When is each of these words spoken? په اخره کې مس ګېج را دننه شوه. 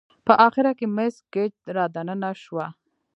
په 0.25 0.33
اخره 0.47 0.71
کې 0.79 0.87
مس 0.95 1.15
ګېج 1.33 1.53
را 1.77 1.85
دننه 1.95 2.31
شوه. 2.43 2.65